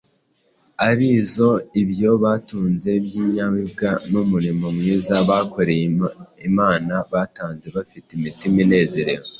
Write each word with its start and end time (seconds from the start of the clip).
ari 0.89 1.09
zo 1.33 1.49
ibyo 1.81 2.11
batunze 2.23 2.91
by’inyamibwa 3.05 3.89
n’umurimo 4.11 4.65
mwiza 4.77 5.15
bakoreye 5.29 5.83
Imana 6.49 6.93
bitanze 7.11 7.67
bafite 7.77 8.09
imitima 8.17 8.57
inezerewe. 8.65 9.25